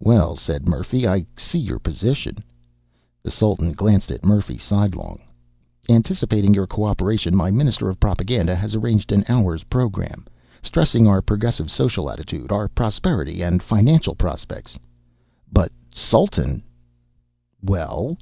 "Well," 0.00 0.36
said 0.36 0.68
Murphy, 0.68 1.08
"I 1.08 1.24
see 1.34 1.58
your 1.58 1.78
position." 1.78 2.36
The 3.22 3.30
Sultan 3.30 3.72
glanced 3.72 4.10
at 4.10 4.22
Murphy 4.22 4.58
sidelong. 4.58 5.20
"Anticipating 5.88 6.52
your 6.52 6.66
cooperation, 6.66 7.34
my 7.34 7.50
Minister 7.50 7.88
of 7.88 7.98
Propaganda 7.98 8.54
has 8.54 8.74
arranged 8.74 9.12
an 9.12 9.24
hour's 9.30 9.64
program, 9.64 10.26
stressing 10.62 11.06
our 11.06 11.22
progressive 11.22 11.70
social 11.70 12.10
attitude, 12.10 12.52
our 12.52 12.68
prosperity 12.68 13.40
and 13.40 13.62
financial 13.62 14.14
prospects..." 14.14 14.78
"But, 15.50 15.72
Sultan..." 15.90 16.62
"Well?" 17.62 18.18